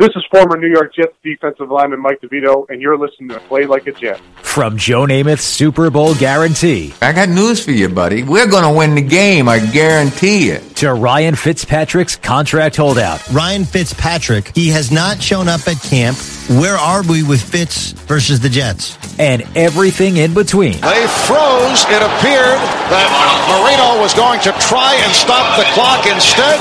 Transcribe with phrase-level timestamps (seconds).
[0.00, 3.64] This is former New York Jets defensive lineman Mike DeVito, and you're listening to Play
[3.66, 4.20] Like a Jet.
[4.42, 8.24] From Joe Namath's Super Bowl guarantee I got news for you, buddy.
[8.24, 10.74] We're going to win the game, I guarantee it.
[10.78, 13.24] to Ryan Fitzpatrick's contract holdout.
[13.30, 16.16] Ryan Fitzpatrick, he has not shown up at camp.
[16.58, 18.98] Where are we with Fitz versus the Jets?
[19.20, 20.72] and everything in between.
[20.82, 21.86] They froze.
[21.86, 22.58] It appeared
[22.90, 23.06] that
[23.46, 26.02] Marino was going to try and stop the clock.
[26.10, 26.58] Instead,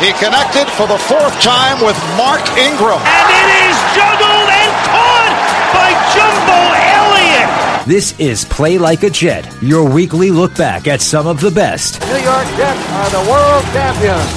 [0.00, 3.00] he connected for the fourth time with Mark Ingram.
[3.00, 5.34] And it is juggled and caught
[5.72, 6.60] by Jumbo
[7.00, 7.86] Elliott.
[7.88, 12.00] This is Play Like a Jet, your weekly look back at some of the best
[12.02, 14.32] New York Jets are the world champions.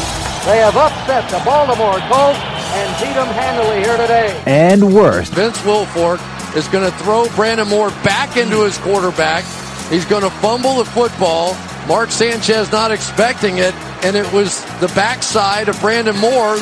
[0.45, 4.41] They have upset the Baltimore Colts and beat them handily here today.
[4.45, 5.33] and worst.
[5.33, 6.19] Vince Wilfork
[6.55, 9.43] is going to throw Brandon Moore back into his quarterback.
[9.89, 11.55] He's going to fumble the football.
[11.87, 13.73] Mark Sanchez not expecting it,
[14.03, 16.57] and it was the backside of Brandon Moore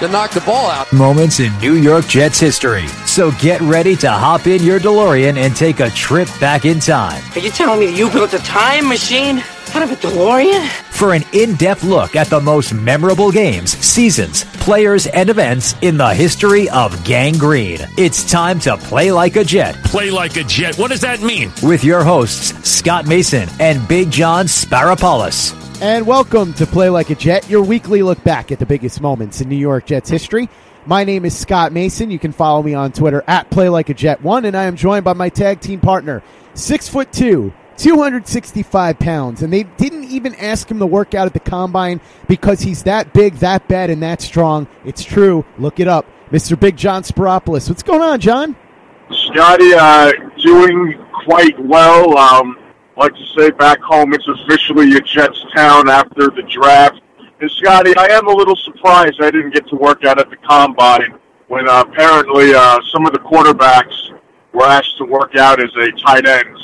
[0.00, 0.92] that knocked the ball out.
[0.92, 2.86] Moments in New York Jets history.
[3.06, 7.22] So get ready to hop in your DeLorean and take a trip back in time
[7.34, 9.38] Are you telling me you built a time machine
[9.74, 10.68] out of a DeLorean?
[10.98, 15.96] for an in depth look at the most memorable games, seasons, players, and events in
[15.96, 17.78] the history of Gang Green.
[17.96, 20.76] It's time to play like a Jet Play like a Jet.
[20.76, 21.52] What does that mean?
[21.62, 25.54] with your hosts, Scott Mason and Big John Sparapoulos.
[25.80, 29.40] And welcome to Play Like a Jet, your weekly look back at the biggest moments
[29.40, 30.48] in New York Jets history.
[30.86, 32.10] My name is Scott Mason.
[32.10, 34.74] You can follow me on Twitter at Play Like a Jet One, and I am
[34.74, 36.24] joined by my tag team partner,
[36.54, 39.42] six foot two, 265 pounds.
[39.42, 43.12] And they didn't even ask him to work out at the combine because he's that
[43.12, 44.66] big, that bad, and that strong.
[44.84, 45.44] It's true.
[45.58, 46.06] Look it up.
[46.32, 46.58] Mr.
[46.58, 47.68] Big John Spiropoulos.
[47.68, 48.56] What's going on, John?
[49.12, 52.18] Scotty, uh, doing quite well.
[52.18, 52.58] Um,
[52.98, 57.00] like to say back home, it's officially a Jets town after the draft.
[57.40, 60.36] And Scotty, I am a little surprised I didn't get to work out at the
[60.36, 64.12] combine when uh, apparently uh, some of the quarterbacks
[64.52, 66.56] were asked to work out as a tight end.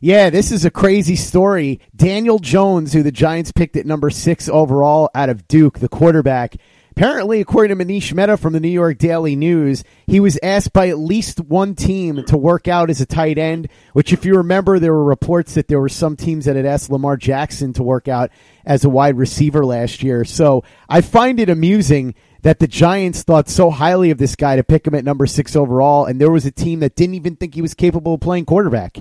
[0.00, 1.80] Yeah, this is a crazy story.
[1.94, 6.56] Daniel Jones, who the Giants picked at number six overall out of Duke, the quarterback.
[6.94, 10.90] Apparently, according to Manish Mehta from the New York Daily News, he was asked by
[10.90, 14.78] at least one team to work out as a tight end, which, if you remember,
[14.78, 18.08] there were reports that there were some teams that had asked Lamar Jackson to work
[18.08, 18.30] out
[18.66, 20.26] as a wide receiver last year.
[20.26, 24.62] So I find it amusing that the Giants thought so highly of this guy to
[24.62, 27.54] pick him at number six overall, and there was a team that didn't even think
[27.54, 28.98] he was capable of playing quarterback.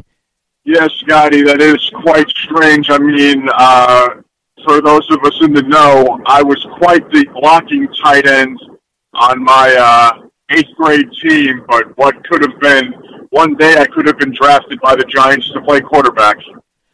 [0.64, 2.90] Yes, Scotty, that is quite strange.
[2.90, 4.08] I mean, uh,
[4.66, 8.60] for those of us in the know, I was quite the blocking tight end
[9.14, 12.94] on my uh, eighth grade team, but what could have been
[13.32, 16.38] one day I could have been drafted by the Giants to play quarterback.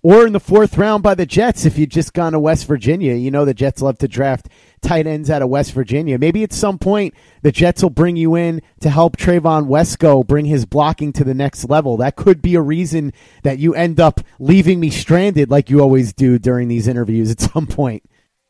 [0.03, 3.15] Or in the fourth round by the Jets if you'd just gone to West Virginia.
[3.15, 4.47] You know the Jets love to draft
[4.81, 6.17] tight ends out of West Virginia.
[6.17, 10.45] Maybe at some point the Jets will bring you in to help Trevon Wesco bring
[10.45, 11.97] his blocking to the next level.
[11.97, 13.13] That could be a reason
[13.43, 17.39] that you end up leaving me stranded like you always do during these interviews at
[17.39, 18.03] some point.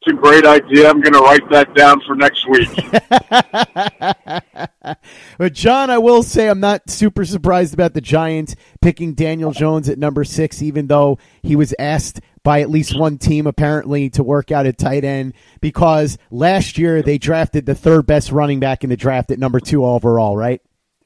[0.08, 0.90] A great idea.
[0.90, 2.70] I'm going to write that down for next week.
[5.38, 9.90] but John, I will say I'm not super surprised about the Giants picking Daniel Jones
[9.90, 14.24] at number six, even though he was asked by at least one team apparently to
[14.24, 18.84] work out at tight end because last year they drafted the third best running back
[18.86, 20.62] in the draft at number two overall, right?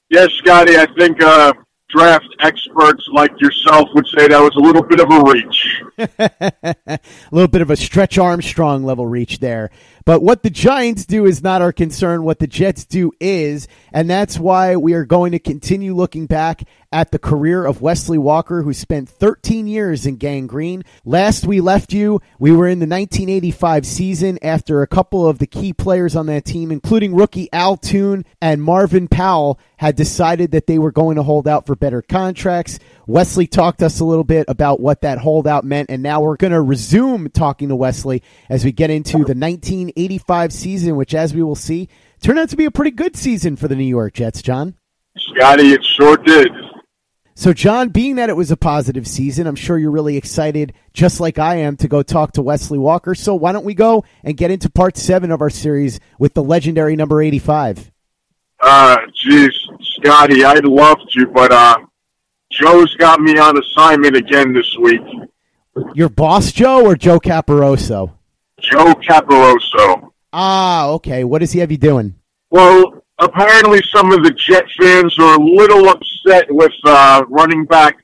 [0.10, 0.78] Yes, Scotty.
[0.78, 1.54] I think uh,
[1.96, 5.82] draft experts like yourself would say that was a little bit of a reach.
[6.88, 7.00] a
[7.32, 9.72] little bit of a stretch Armstrong level reach there.
[10.06, 12.24] But what the Giants do is not our concern.
[12.24, 16.64] What the Jets do is, and that's why we are going to continue looking back
[16.94, 20.84] at the career of Wesley Walker, who spent 13 years in Gang Green.
[21.06, 25.48] Last we left you, we were in the 1985 season after a couple of the
[25.48, 30.68] key players on that team, including rookie Al Toon and Marvin Powell, had decided that
[30.68, 32.78] they were going to hold out for better contracts.
[33.08, 36.54] Wesley talked us a little bit about what that holdout meant, and now we're going
[36.54, 39.36] to resume talking to Wesley as we get into the
[39.96, 41.90] 1985 season, which, as we will see,
[42.22, 44.76] turned out to be a pretty good season for the New York Jets, John.
[45.18, 46.50] Scotty, it sure did.
[47.34, 51.20] So, John, being that it was a positive season, I'm sure you're really excited, just
[51.20, 53.16] like I am, to go talk to Wesley Walker.
[53.16, 56.44] So, why don't we go and get into part seven of our series with the
[56.44, 57.92] legendary number 85?
[58.60, 59.52] Uh, geez,
[59.82, 61.78] Scotty, I'd love to, but uh,
[62.52, 65.02] Joe's got me on assignment again this week.
[65.96, 68.12] Your boss, Joe, or Joe Caporoso?
[68.62, 70.12] Joe Caporoso.
[70.34, 71.24] Ah, okay.
[71.24, 72.16] What does he have you doing?
[72.50, 77.98] Well, apparently some of the Jet fans are a little upset with uh, running back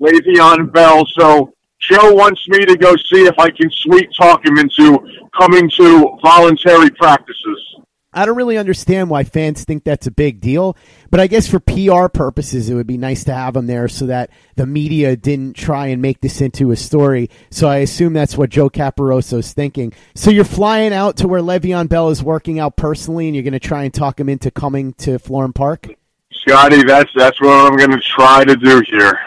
[0.00, 4.58] Le'Veon Bell, so Joe wants me to go see if I can sweet talk him
[4.58, 4.98] into
[5.38, 7.73] coming to voluntary practices.
[8.14, 10.76] I don't really understand why fans think that's a big deal,
[11.10, 14.06] but I guess for PR purposes, it would be nice to have him there so
[14.06, 17.30] that the media didn't try and make this into a story.
[17.50, 19.92] So I assume that's what Joe Caporoso's thinking.
[20.14, 23.52] So you're flying out to where Le'Veon Bell is working out personally, and you're going
[23.52, 25.88] to try and talk him into coming to Florham Park?
[26.32, 29.18] Scotty, that's that's what I'm going to try to do here.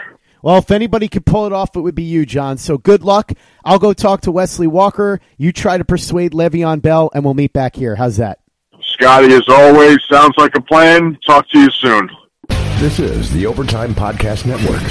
[0.42, 2.58] Well, if anybody could pull it off, it would be you, John.
[2.58, 3.32] So good luck.
[3.64, 5.20] I'll go talk to Wesley Walker.
[5.36, 7.96] You try to persuade Le'Veon Bell, and we'll meet back here.
[7.96, 8.38] How's that?
[9.00, 11.16] Scotty, as always, sounds like a plan.
[11.24, 12.10] Talk to you soon.
[12.80, 14.82] This is the Overtime Podcast Network.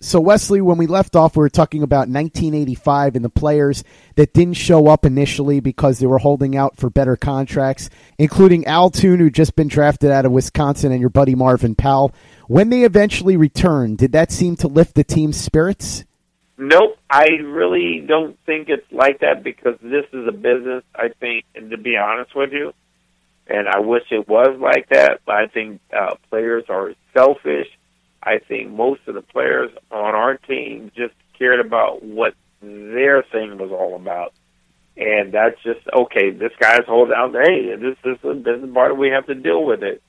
[0.00, 3.84] So, Wesley, when we left off, we were talking about 1985 and the players
[4.16, 8.88] that didn't show up initially because they were holding out for better contracts, including Al
[8.88, 12.14] Toon, who just been drafted out of Wisconsin, and your buddy Marvin Powell.
[12.48, 16.04] When they eventually returned, did that seem to lift the team's spirits?
[16.56, 20.84] Nope, I really don't think it's like that because this is a business.
[20.94, 22.72] I think, and to be honest with you,
[23.48, 25.20] and I wish it was like that.
[25.26, 27.66] But I think uh, players are selfish.
[28.22, 33.58] I think most of the players on our team just cared about what their thing
[33.58, 34.32] was all about,
[34.96, 36.30] and that's just okay.
[36.30, 37.34] This guy's holding out.
[37.34, 38.96] Hey, this is a business part.
[38.96, 40.02] We have to deal with it.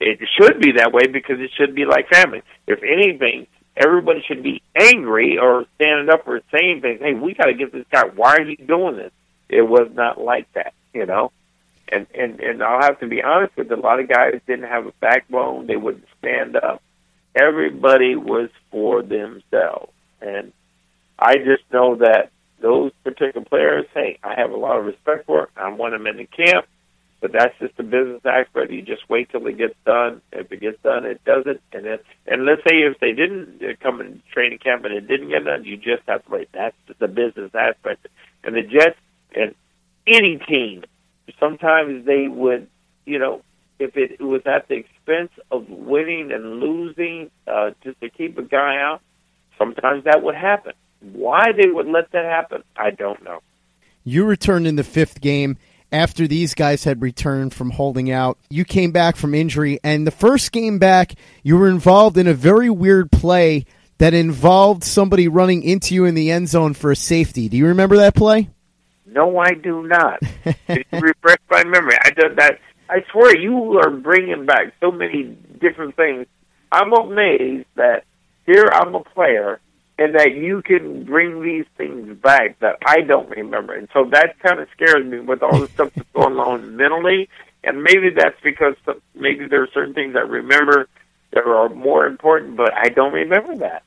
[0.00, 2.42] It should be that way because it should be like family.
[2.66, 3.46] If anything,
[3.76, 7.00] everybody should be angry or standing up or saying things.
[7.00, 8.04] Hey, we got to get this guy.
[8.06, 9.12] Why are you doing this?
[9.48, 11.32] It was not like that, you know.
[11.88, 14.68] And and and I'll have to be honest with you, a lot of guys didn't
[14.68, 15.66] have a backbone.
[15.66, 16.82] They wouldn't stand up.
[17.34, 20.52] Everybody was for themselves, and
[21.18, 22.30] I just know that
[22.60, 23.86] those particular players.
[23.92, 25.50] Hey, I have a lot of respect for.
[25.56, 26.66] I want them in the camp.
[27.22, 28.72] But that's just the business aspect.
[28.72, 30.20] You just wait till it gets done.
[30.32, 31.60] If it gets done, it doesn't.
[31.72, 35.06] And then, and let's say if they didn't uh, come in training camp and it
[35.06, 36.48] didn't get done, you just have to wait.
[36.52, 38.08] That's the business aspect.
[38.42, 38.98] And the Jets
[39.36, 39.54] and
[40.04, 40.82] any team,
[41.38, 42.66] sometimes they would,
[43.06, 43.42] you know,
[43.78, 48.42] if it was at the expense of winning and losing, uh, just to keep a
[48.42, 49.00] guy out,
[49.58, 50.72] sometimes that would happen.
[51.00, 53.42] Why they would let that happen, I don't know.
[54.02, 55.56] You returned in the fifth game
[55.92, 58.38] after these guys had returned from holding out.
[58.48, 62.34] You came back from injury, and the first game back, you were involved in a
[62.34, 63.66] very weird play
[63.98, 67.48] that involved somebody running into you in the end zone for a safety.
[67.48, 68.50] Do you remember that play?
[69.06, 70.20] No, I do not.
[70.68, 71.96] refresh my memory.
[72.02, 72.58] I did that.
[72.88, 76.26] I swear you are bringing back so many different things.
[76.72, 78.04] I'm amazed that
[78.46, 79.60] here I'm a player
[80.02, 83.72] and that you can bring these things back that I don't remember.
[83.74, 87.28] And so that kind of scares me with all the stuff that's going on mentally.
[87.62, 88.74] And maybe that's because
[89.14, 90.88] maybe there are certain things I remember
[91.32, 93.84] that are more important, but I don't remember that.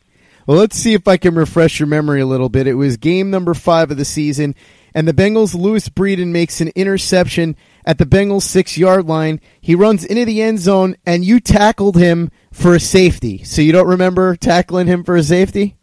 [0.48, 2.68] Well, let's see if I can refresh your memory a little bit.
[2.68, 4.56] It was game number five of the season,
[4.94, 9.42] and the Bengals' Louis Breeden makes an interception at the Bengals' six yard line.
[9.60, 13.44] He runs into the end zone, and you tackled him for a safety.
[13.44, 15.76] So you don't remember tackling him for a safety?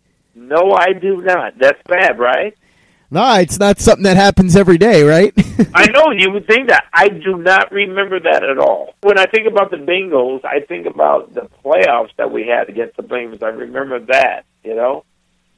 [0.52, 1.58] No, I do not.
[1.58, 2.54] That's bad, right?
[3.10, 5.32] No, it's not something that happens every day, right?
[5.74, 6.84] I know you would think that.
[6.92, 8.94] I do not remember that at all.
[9.00, 12.98] When I think about the Bengals, I think about the playoffs that we had against
[12.98, 13.42] the Bengals.
[13.42, 15.04] I remember that, you know.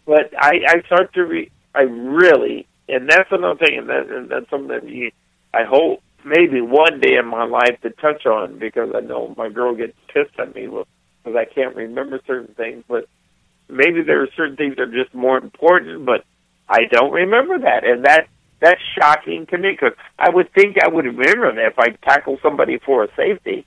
[0.07, 4.29] But I, I start to re, I really, and that's another thing, and, that, and
[4.29, 5.11] that's something that you,
[5.53, 9.49] I hope maybe one day in my life to touch on because I know my
[9.49, 12.85] girl gets pissed at me because I can't remember certain things.
[12.87, 13.09] But
[13.69, 16.25] maybe there are certain things that are just more important, but
[16.69, 18.29] I don't remember that, and that
[18.61, 22.39] that's shocking to me because I would think I would remember that if I tackle
[22.43, 23.67] somebody for a safety.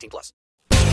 [0.00, 0.32] 18 plus.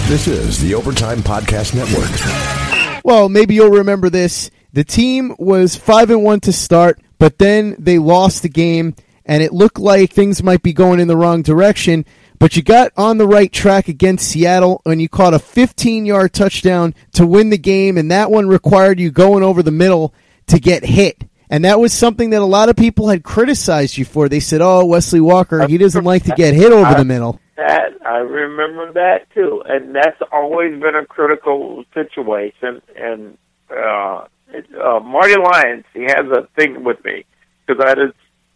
[0.09, 3.03] This is the Overtime Podcast Network.
[3.05, 4.51] Well, maybe you'll remember this.
[4.73, 8.95] The team was five and one to start, but then they lost the game,
[9.25, 12.05] and it looked like things might be going in the wrong direction.
[12.37, 16.93] But you got on the right track against Seattle, and you caught a 15-yard touchdown
[17.13, 20.13] to win the game, and that one required you going over the middle
[20.47, 21.23] to get hit.
[21.49, 24.27] And that was something that a lot of people had criticized you for.
[24.27, 27.93] They said, "Oh, Wesley Walker, he doesn't like to get hit over the middle." That
[28.05, 32.83] I remember that too, and that's always been a critical situation.
[32.95, 33.37] And
[33.71, 37.25] uh, it, uh, Marty Lyons, he has a thing with me
[37.65, 38.13] because I had this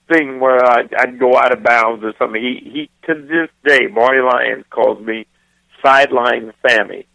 [0.07, 2.41] thing where I'd, I'd go out of bounds or something.
[2.41, 5.25] He, he to this day, Marty Lyons calls me
[5.83, 7.07] sideline Sammy,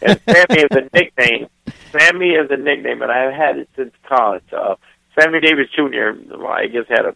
[0.00, 1.48] and Sammy is a nickname.
[1.92, 4.44] Sammy is a nickname, and I've had it since college.
[4.50, 4.76] Uh,
[5.18, 6.12] Sammy Davis Jr.
[6.46, 7.14] I guess had a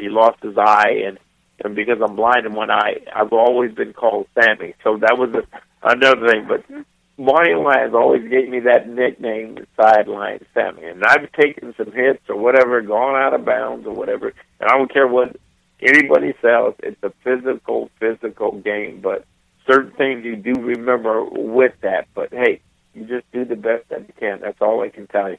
[0.00, 1.18] he lost his eye, and
[1.64, 4.74] and because I'm blind in one eye, I've always been called Sammy.
[4.82, 6.46] So that was a, another thing.
[6.48, 6.82] But mm-hmm.
[7.22, 12.36] Marty Lyons always gave me that nickname, sideline Sammy, and I've taken some hits or
[12.36, 15.36] whatever, gone out of bounds or whatever, and I don't care what
[15.80, 16.74] anybody says.
[16.78, 19.26] It's a physical, physical game, but
[19.66, 22.08] certain things you do remember with that.
[22.14, 22.62] But hey,
[22.94, 24.40] you just do the best that you can.
[24.40, 25.36] That's all I can tell you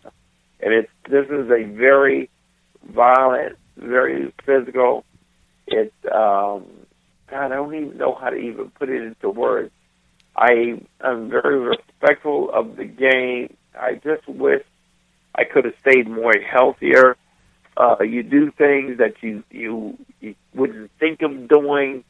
[0.62, 2.30] and it's this is a very
[2.90, 5.04] violent, very physical.
[5.72, 6.66] It um,
[7.30, 9.72] God, I don't even know how to even put it into words.
[10.36, 13.56] I am very respectful of the game.
[13.78, 14.64] I just wish
[15.34, 17.18] I could have stayed more healthier.
[17.78, 22.04] Uh, you do things that you you you wouldn't think of doing,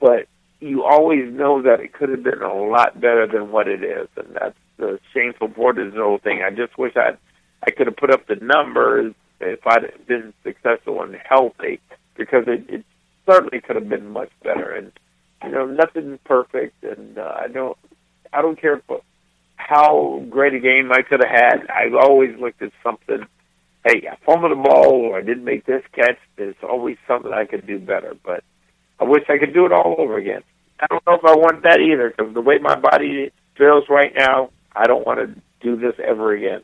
[0.00, 0.26] but
[0.60, 4.08] you always know that it could have been a lot better than what it is,
[4.16, 6.42] and that's the shameful part of this whole thing.
[6.42, 7.18] I just wish I'd
[7.66, 11.80] I could have put up the numbers if I'd been successful and healthy,
[12.16, 12.84] because it, it
[13.26, 14.72] certainly could have been much better.
[14.72, 14.92] And
[15.44, 17.76] you know, nothing's perfect, and uh, I don't,
[18.32, 19.00] I don't care for
[19.56, 21.66] how great a game I could have had.
[21.68, 23.26] I've always looked at something.
[23.84, 26.18] Hey, I fumbled the ball, or I didn't make this catch.
[26.36, 28.44] There's always something I could do better, but
[29.00, 30.42] I wish I could do it all over again.
[30.80, 34.12] I don't know if I want that either, because the way my body feels right
[34.16, 36.62] now, I don't want to do this ever again.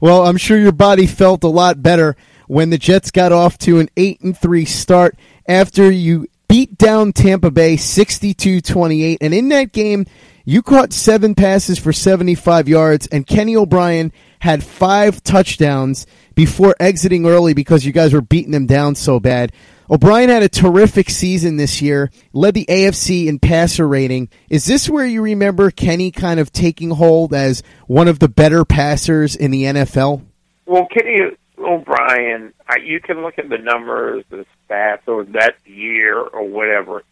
[0.00, 3.78] Well, I'm sure your body felt a lot better when the Jets got off to
[3.78, 5.16] an 8 and 3 start
[5.46, 10.06] after you beat down Tampa Bay 62-28 and in that game
[10.44, 17.26] you caught 7 passes for 75 yards and Kenny O'Brien had 5 touchdowns before exiting
[17.26, 19.52] early because you guys were beating them down so bad.
[19.90, 24.28] O'Brien had a terrific season this year, led the AFC in passer rating.
[24.48, 28.64] Is this where you remember Kenny kind of taking hold as one of the better
[28.64, 30.22] passers in the NFL?
[30.66, 31.20] Well, Kenny
[31.64, 32.52] O'Brien,
[32.82, 37.02] you can look at the numbers, the stats, or that year, or whatever.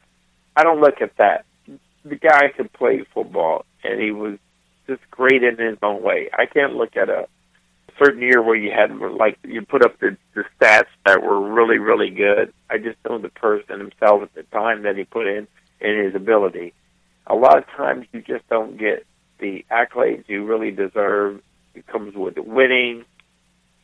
[0.56, 1.44] I don't look at that.
[2.04, 4.38] The guy could play football, and he was
[4.86, 6.28] just great in his own way.
[6.32, 7.26] I can't look at a
[7.98, 11.78] certain year where you had like you put up the, the stats that were really
[11.78, 12.52] really good.
[12.70, 15.46] I just know the person himself at the time that he put in
[15.80, 16.74] and his ability.
[17.26, 19.06] A lot of times you just don't get
[19.38, 21.40] the accolades you really deserve.
[21.74, 23.04] It comes with winning,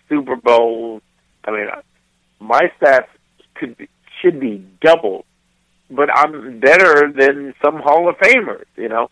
[0.08, 1.02] Super Bowls.
[1.44, 1.66] I mean,
[2.40, 3.08] my stats
[3.54, 3.88] could
[4.20, 5.24] should be doubled,
[5.90, 8.66] but I'm better than some Hall of Famers.
[8.76, 9.08] You know,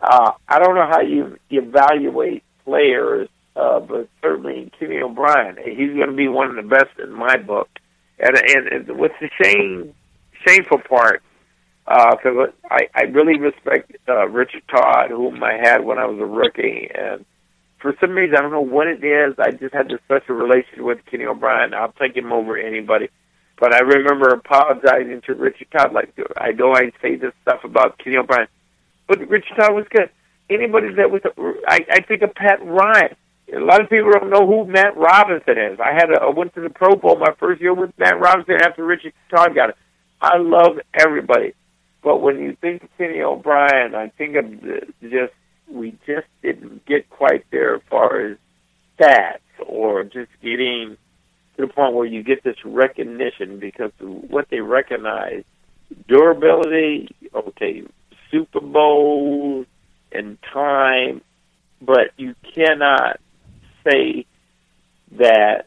[0.00, 6.10] uh, I don't know how you evaluate players uh, but certainly Kenny O'Brien, he's going
[6.10, 7.68] to be one of the best in my book.
[8.18, 9.94] And and, and what's the shame
[10.46, 11.22] shameful part?
[11.86, 16.18] Because uh, I I really respect uh, Richard Todd, whom I had when I was
[16.18, 17.24] a rookie, and
[17.78, 19.34] for some reason, I don't know what it is.
[19.38, 21.74] I just had this special relationship with Kenny O'Brien.
[21.74, 23.08] I'll take him over anybody.
[23.58, 25.92] But I remember apologizing to Richard Todd.
[25.92, 28.48] Like, I know I say this stuff about Kenny O'Brien,
[29.06, 30.10] but Richard Todd was good.
[30.48, 31.22] Anybody that was,
[31.66, 33.16] I, I think of Pat Ryan.
[33.54, 35.78] A lot of people don't know who Matt Robinson is.
[35.80, 38.56] I had a, I went to the Pro Bowl my first year with Matt Robinson
[38.62, 39.76] after Richard Todd got it.
[40.20, 41.54] I love everybody,
[42.02, 44.62] but when you think of Kenny O'Brien, I think of
[45.00, 45.32] just
[45.68, 48.36] we just didn't get quite there as far as
[48.98, 50.96] stats or just getting
[51.56, 55.44] to the point where you get this recognition because of what they recognize
[56.08, 57.82] durability, okay,
[58.30, 59.64] Super Bowl
[60.12, 61.20] and time,
[61.80, 63.20] but you cannot
[63.84, 64.26] say
[65.12, 65.66] that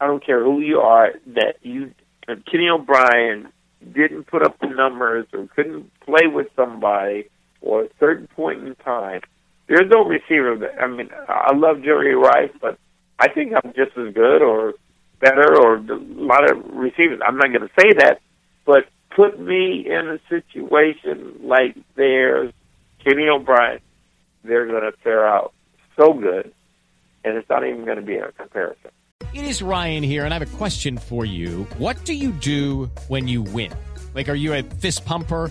[0.00, 1.92] I don't care who you are that you
[2.26, 3.48] Kenny O'Brien
[3.92, 7.28] didn't put up the numbers or couldn't play with somebody
[7.64, 9.22] or a certain point in time.
[9.66, 10.56] There's no receiver.
[10.56, 12.78] That, I mean, I love Jerry Rice, but
[13.18, 14.74] I think I'm just as good or
[15.20, 17.20] better or a lot of receivers.
[17.26, 18.20] I'm not going to say that,
[18.66, 18.84] but
[19.16, 22.52] put me in a situation like theirs,
[23.02, 23.80] Kenny O'Brien,
[24.42, 25.54] they're going to fare out
[25.96, 26.52] so good,
[27.24, 28.90] and it's not even going to be a comparison.
[29.32, 31.64] It is Ryan here, and I have a question for you.
[31.78, 33.72] What do you do when you win?
[34.14, 35.50] Like, are you a fist pumper?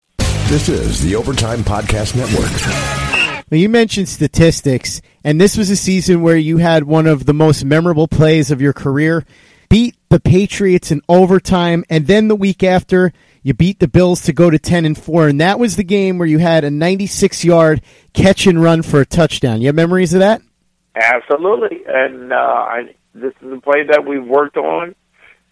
[0.51, 2.51] This is the Overtime Podcast Network.
[3.49, 7.33] Now, you mentioned statistics, and this was a season where you had one of the
[7.33, 9.25] most memorable plays of your career.
[9.69, 14.33] Beat the Patriots in overtime, and then the week after, you beat the Bills to
[14.33, 17.45] go to 10 and 4, and that was the game where you had a 96
[17.45, 17.81] yard
[18.11, 19.61] catch and run for a touchdown.
[19.61, 20.41] You have memories of that?
[20.95, 21.83] Absolutely.
[21.87, 24.95] And uh, I, this is a play that we've worked on.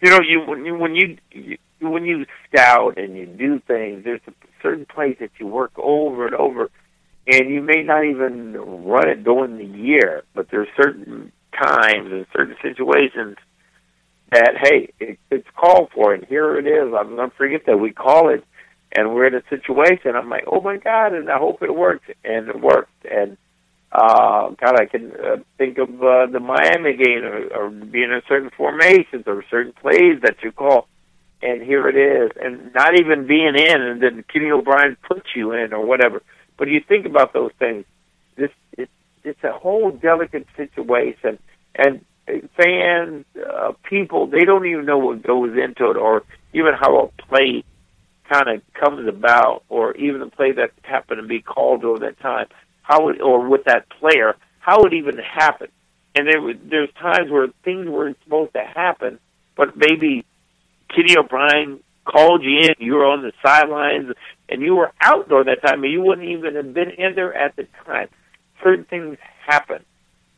[0.02, 4.04] You know, you when you when you, you when you scout and you do things,
[4.04, 4.20] there's
[4.62, 6.70] certain plays that you work over and over,
[7.26, 12.26] and you may not even run it during the year, but there's certain times and
[12.32, 13.36] certain situations
[14.32, 16.94] that hey, it, it's called for, and here it is.
[16.96, 18.44] I'm not forget that we call it,
[18.92, 20.14] and we're in a situation.
[20.14, 23.36] I'm like, oh my god, and I hope it works, and it worked, and
[23.92, 28.22] uh, God, I can uh, think of uh, the Miami game, or, or being in
[28.28, 30.86] certain formations, or certain plays that you call
[31.42, 35.52] and here it is, and not even being in, and then Kenny O'Brien puts you
[35.52, 36.22] in or whatever.
[36.56, 37.84] But you think about those things.
[38.36, 38.92] This it's
[39.24, 41.38] it's a whole delicate situation,
[41.74, 42.04] and
[42.56, 46.22] fans, uh, people, they don't even know what goes into it, or
[46.52, 47.64] even how a play
[48.30, 52.18] kind of comes about, or even the play that happened to be called over that
[52.20, 52.46] time,
[52.82, 55.72] how it, or with that player, how it even happened.
[56.14, 59.18] And there, there's times where things weren't supposed to happen,
[59.56, 60.24] but maybe
[60.94, 64.12] Kenny O'Brien called you in, you were on the sidelines,
[64.48, 67.66] and you were outdoor that time, you wouldn't even have been in there at the
[67.86, 68.08] time.
[68.62, 69.84] Certain things happen.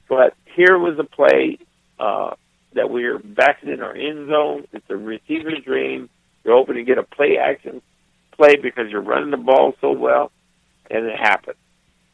[0.09, 1.59] But here was a play
[1.99, 2.35] uh,
[2.75, 4.67] that we are back in our end zone.
[4.73, 6.11] It's a receiver's dream.
[6.45, 7.81] You're hoping to get a play action
[8.33, 10.33] play because you're running the ball so well,
[10.91, 11.57] and it happened.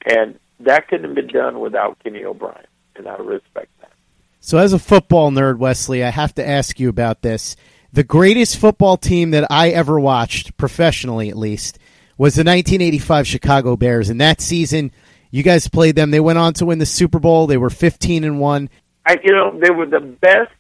[0.05, 3.92] And that couldn't have been done without Kenny O'Brien, and I respect that.
[4.40, 7.57] So, as a football nerd, Wesley, I have to ask you about this
[7.92, 11.79] the greatest football team that I ever watched, professionally at least,
[12.16, 14.11] was the 1985 Chicago Bears.
[14.11, 14.92] And that season,
[15.31, 16.11] you guys played them.
[16.11, 17.46] They went on to win the Super Bowl.
[17.46, 18.68] They were 15 and one.
[19.07, 20.51] I, you know, they were the best.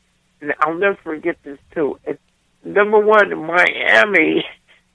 [0.40, 1.98] And I'll never forget this too.
[2.04, 2.20] It's,
[2.64, 4.44] number one, Miami.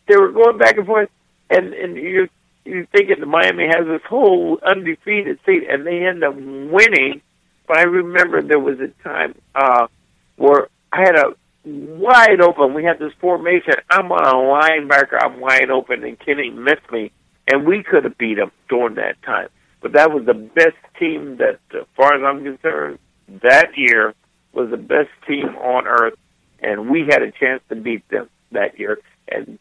[0.07, 1.09] They were going back and forth,
[1.49, 2.29] and and you
[2.65, 7.21] you thinking that Miami has this whole undefeated seat, and they end up winning.
[7.67, 9.87] But I remember there was a time uh,
[10.35, 11.35] where I had a
[11.65, 12.73] wide open.
[12.73, 13.73] We had this formation.
[13.89, 15.17] I'm on a linebacker.
[15.21, 17.11] I'm wide open, and Kenny missed me,
[17.51, 19.49] and we could have beat him during that time.
[19.81, 22.99] But that was the best team that, as far as I'm concerned,
[23.41, 24.13] that year
[24.53, 26.17] was the best team on earth,
[26.61, 28.99] and we had a chance to beat them that year.
[29.27, 29.59] And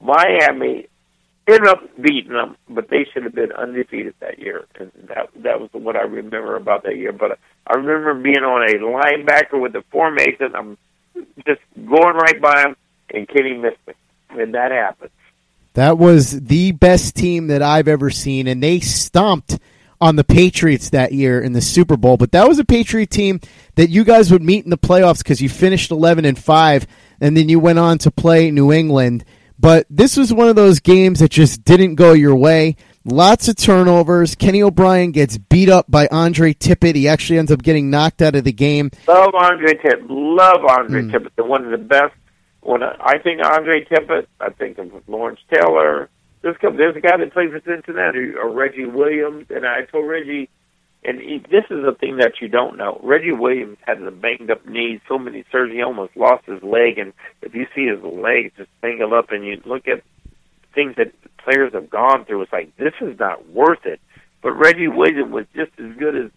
[0.00, 0.86] Miami
[1.48, 4.66] ended up beating them, but they should have been undefeated that year.
[4.78, 7.12] And that that was what I remember about that year.
[7.12, 10.54] But I remember being on a linebacker with the formation.
[10.54, 10.78] I'm
[11.46, 12.76] just going right by him,
[13.12, 13.94] and Kenny missed me,
[14.30, 15.10] and that happened.
[15.74, 19.58] That was the best team that I've ever seen, and they stomped
[20.00, 23.40] on the Patriots that year in the Super Bowl, but that was a Patriot team
[23.76, 26.86] that you guys would meet in the playoffs because you finished 11 and 5
[27.20, 29.24] and then you went on to play New England.
[29.58, 32.76] But this was one of those games that just didn't go your way.
[33.06, 34.34] Lots of turnovers.
[34.34, 36.94] Kenny O'Brien gets beat up by Andre Tippett.
[36.94, 38.90] He actually ends up getting knocked out of the game.
[39.06, 40.06] Love Andre Tippett.
[40.08, 41.10] Love Andre mm.
[41.10, 41.30] Tippett.
[41.36, 42.14] The one of the best.
[42.62, 46.08] When I think Andre Tippett, I think of Lawrence Taylor.
[46.40, 50.08] There's a, there's a guy that plays for Cincinnati, or Reggie Williams, and I told
[50.08, 50.48] Reggie,
[51.04, 53.00] and he, this is a thing that you don't know.
[53.02, 57.12] Reggie Williams had a banged up knee, so many surgeries, almost lost his leg, and
[57.42, 60.02] if you see his leg just tangled up, and you look at
[60.74, 62.42] things that players have gone through.
[62.42, 64.00] It's like this is not worth it.
[64.42, 66.30] But Reggie Williams was just as good as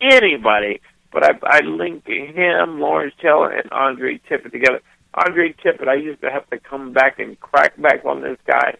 [0.00, 0.80] anybody.
[1.12, 4.80] But I, I link him, Lawrence Taylor, and Andre Tippett together.
[5.14, 8.76] Andre Tippett, I used to have to come back and crack back on this guy.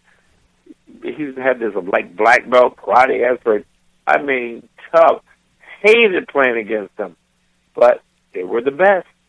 [1.02, 3.64] He's had this like black belt karate effort.
[4.06, 5.22] I mean, tough.
[5.82, 7.16] Hated playing against them,
[7.74, 8.02] but
[8.34, 9.06] they were the best.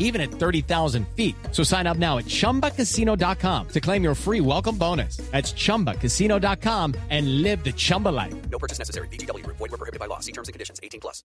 [0.00, 1.36] even at 30,000 feet.
[1.52, 5.18] So sign up now at ChumbaCasino.com to claim your free welcome bonus.
[5.30, 8.34] That's ChumbaCasino.com and live the Chumba life.
[8.50, 9.06] No purchase necessary.
[9.08, 9.46] VGW.
[9.46, 10.18] Void were prohibited by law.
[10.18, 10.80] See terms and conditions.
[10.82, 11.22] 18 plus.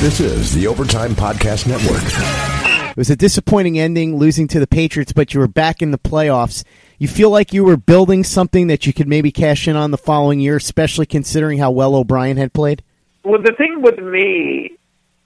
[0.00, 2.90] This is the Overtime Podcast Network.
[2.90, 5.98] It was a disappointing ending, losing to the Patriots, but you were back in the
[5.98, 6.64] playoffs.
[6.98, 9.96] You feel like you were building something that you could maybe cash in on the
[9.96, 12.82] following year, especially considering how well O'Brien had played?
[13.24, 14.76] Well, the thing with me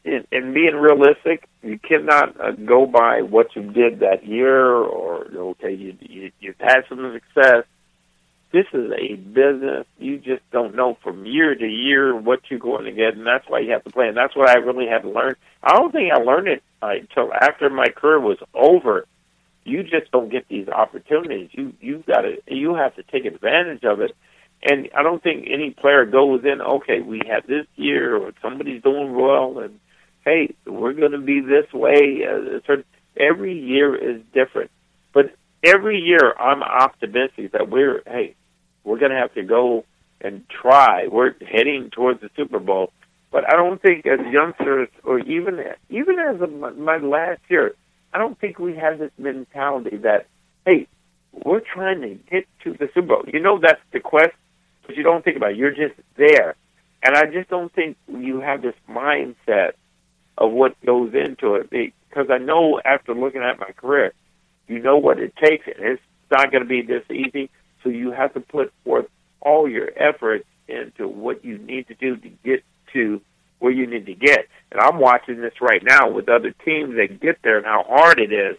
[0.07, 5.27] in, in being realistic, you cannot uh, go by what you did that year, or
[5.27, 7.65] okay, you, you you've had some success.
[8.53, 9.85] This is a business.
[9.99, 13.45] You just don't know from year to year what you're going to get, and that's
[13.49, 14.07] why you have to play.
[14.07, 15.35] And that's what I really had to learn.
[15.63, 19.07] I don't think I learned it uh, until after my career was over.
[19.65, 21.51] You just don't get these opportunities.
[21.51, 24.13] You you got to you have to take advantage of it.
[24.63, 26.61] And I don't think any player goes in.
[26.61, 29.79] Okay, we had this year, or somebody's doing well, and
[30.27, 32.27] hey, we're going to be this way.
[32.27, 32.77] Uh,
[33.17, 34.71] every year is different,
[35.15, 35.35] but
[35.65, 38.35] every year I'm optimistic that we're hey,
[38.85, 39.87] we're going to have to go
[40.21, 41.07] and try.
[41.07, 42.93] We're heading towards the Super Bowl,
[43.31, 47.75] but I don't think as youngsters or even even as of my, my last year,
[48.13, 50.27] I don't think we have this mentality that
[50.67, 50.89] hey,
[51.33, 53.25] we're trying to get to the Super Bowl.
[53.33, 54.35] You know that's the quest,
[54.87, 55.57] but you don't think about it.
[55.57, 56.57] You're just there.
[57.03, 59.75] And I just don't think you have this mindset
[60.39, 64.13] of what goes into it because I know after looking at my career,
[64.69, 67.51] you know what it takes, and it's not going to be this easy.
[67.83, 69.07] So you have to put forth
[69.41, 73.21] all your efforts into what you need to do to get to
[73.59, 74.49] where you need to get.
[74.73, 78.19] And I'm watching this right now with other teams that get there and how hard
[78.19, 78.57] it is.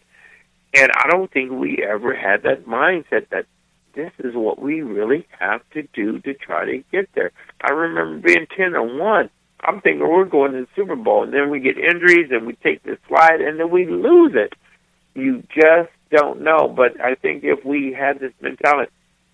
[0.74, 3.46] And I don't think we ever had that mindset that
[3.94, 7.32] this is what we really have to do to try to get there.
[7.62, 9.30] I remember being ten and one
[9.62, 12.54] I'm thinking we're going to the Super Bowl, and then we get injuries, and we
[12.54, 14.54] take the slide, and then we lose it.
[15.14, 16.68] You just don't know.
[16.68, 18.92] But I think if we had this mentality,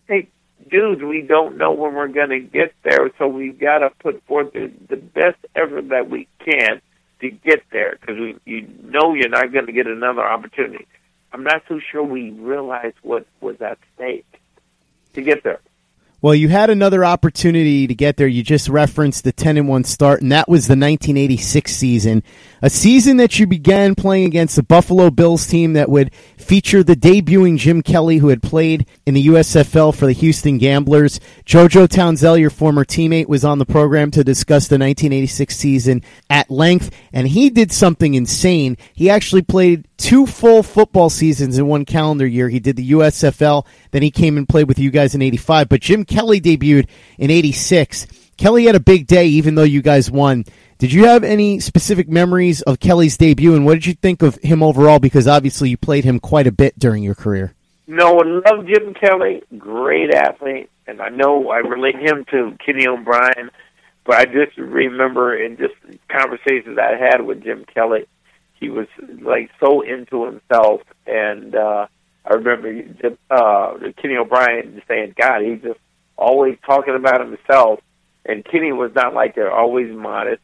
[0.08, 0.30] hey,
[0.70, 4.24] dudes, we don't know when we're going to get there, so we've got to put
[4.26, 6.82] forth the, the best effort that we can
[7.20, 10.88] to get there, because you know you're not going to get another opportunity.
[11.32, 14.26] I'm not so sure we realized what was at stake
[15.14, 15.60] to get there.
[16.24, 18.28] Well, you had another opportunity to get there.
[18.28, 22.24] You just referenced the 10 and 1 start, and that was the 1986 season.
[22.62, 26.12] A season that you began playing against the Buffalo Bills team that would
[26.44, 31.20] feature the debuting Jim Kelly, who had played in the USFL for the Houston Gamblers.
[31.46, 36.52] JoJo Townsell, your former teammate, was on the program to discuss the 1986 season at
[36.52, 38.78] length, and he did something insane.
[38.94, 42.50] He actually played two full football seasons in one calendar year.
[42.50, 45.82] He did the USFL, then he came and played with you guys in 85, but
[45.82, 48.23] Jim Kelly debuted in 86.
[48.38, 50.46] Kelly had a big day, even though you guys won.
[50.78, 54.36] Did you have any specific memories of Kelly's debut, and what did you think of
[54.38, 55.00] him overall?
[55.00, 57.54] Because obviously you played him quite a bit during your career.
[57.88, 62.88] No, I love Jim Kelly, great athlete, and I know I relate him to Kenny
[62.88, 63.52] O'Brien,
[64.06, 65.76] but I just remember in just
[66.10, 68.06] conversations I had with Jim Kelly,
[68.60, 68.88] he was
[69.22, 71.88] like so into himself, and uh,
[72.26, 72.84] I remember
[73.30, 75.80] uh, Kenny O'Brien saying, "God, he's just
[76.18, 77.80] always talking about himself."
[78.26, 80.42] And Kenny was not like that, always modest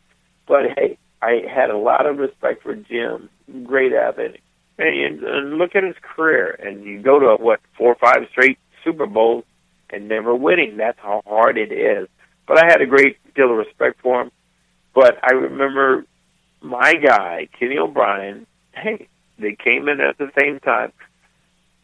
[0.50, 3.30] but hey, I had a lot of respect for Jim.
[3.64, 4.42] Great athlete.
[4.80, 6.58] And, and look at his career.
[6.62, 9.46] And you go to what four or five straight Super Bowls.
[9.92, 10.78] and never winning.
[10.78, 12.10] That's how hard it is.
[12.48, 14.32] But I had a great deal of respect for him.
[14.96, 16.06] But I remember
[16.62, 20.92] my guy, Kenny O'Brien, hey, they came in at the same time.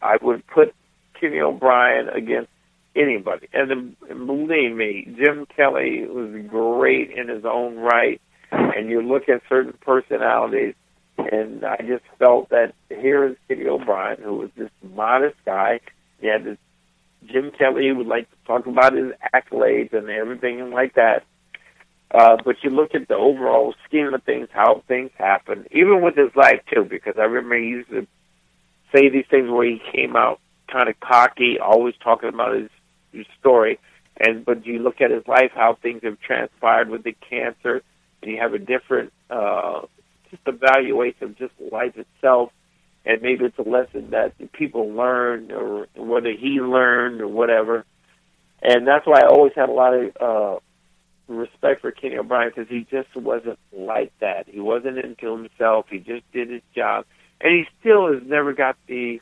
[0.02, 0.74] I would put
[1.20, 2.50] Kenny O'Brien against
[2.96, 3.48] anybody.
[3.52, 8.20] And, believe me, Jim Kelly was great in his own right.
[8.50, 10.74] And you look at certain personalities,
[11.18, 15.80] and I just felt that here is Kenny O'Brien, who was this modest guy.
[16.20, 16.58] He had this
[17.26, 21.24] Jim Kelly would like to talk about his accolades and everything like that.
[22.10, 26.16] Uh, but you look at the overall scheme of things, how things happen, even with
[26.16, 28.06] his life too, because I remember he used to
[28.94, 32.70] say these things where he came out kind of cocky, always talking about his,
[33.38, 33.78] story.
[34.18, 37.82] And but you look at his life, how things have transpired with the cancer,
[38.22, 39.82] and you have a different uh,
[40.30, 42.50] just evaluation of just life itself.
[43.04, 47.84] And maybe it's a lesson that people learn, or whether he learned, or whatever.
[48.62, 50.58] And that's why I always had a lot of uh,
[51.28, 54.48] respect for Kenny O'Brien because he just wasn't like that.
[54.48, 55.86] He wasn't into himself.
[55.90, 57.04] He just did his job,
[57.40, 59.20] and he still has never got the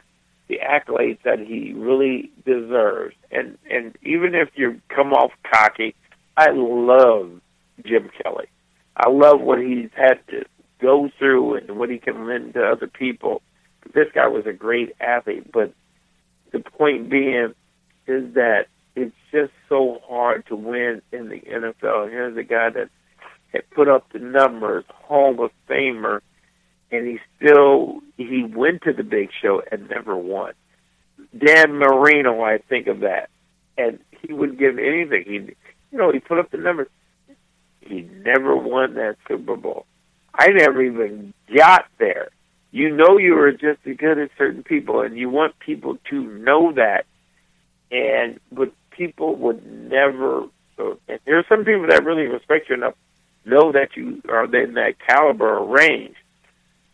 [0.48, 3.14] the accolades that he really deserves.
[3.30, 5.94] And and even if you come off cocky,
[6.36, 7.40] I love
[7.84, 8.46] Jim Kelly.
[8.96, 10.44] I love what he's had to
[10.80, 13.42] go through and what he can lend to other people.
[13.94, 15.72] This guy was a great athlete, but
[16.52, 17.54] the point being
[18.06, 22.10] is that it's just so hard to win in the NFL.
[22.10, 22.90] Here's a guy that
[23.52, 26.20] had put up the numbers, Hall of Famer,
[26.90, 30.52] and he still he went to the big show and never won.
[31.36, 33.28] Dan Marino, I think of that,
[33.76, 35.24] and he wouldn't give anything.
[35.26, 35.32] He,
[35.92, 36.88] you know, he put up the numbers.
[37.80, 39.86] He never won that Super Bowl.
[40.32, 42.28] I never even got there.
[42.70, 46.22] You know, you were just as good as certain people, and you want people to
[46.22, 47.06] know that.
[47.90, 50.44] And but people would never.
[50.78, 52.94] And there are some people that really respect you enough,
[53.44, 56.16] know that you are in that caliber or range,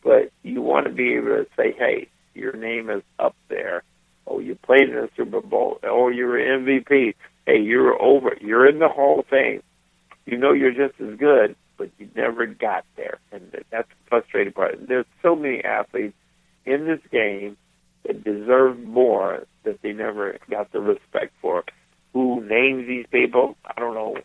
[0.03, 3.83] but you want to be able to say, "Hey, your name is up there.
[4.27, 5.79] Oh, you played in a Super Bowl.
[5.83, 7.15] Oh, you're MVP.
[7.47, 8.37] Hey, you're over.
[8.41, 9.63] You're in the Hall of Fame.
[10.27, 14.53] You know you're just as good, but you never got there, and that's the frustrating
[14.53, 14.87] part.
[14.87, 16.15] There's so many athletes
[16.65, 17.57] in this game
[18.07, 21.65] that deserve more that they never got the respect for
[22.13, 23.57] who names these people.
[23.65, 24.19] I don't know,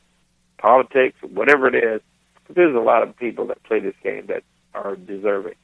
[0.58, 2.02] politics, whatever it is.
[2.48, 5.56] But there's a lot of people that play this game that are deserving.